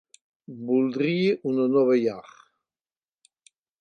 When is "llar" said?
2.07-2.25